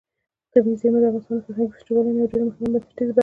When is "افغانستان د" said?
1.07-1.41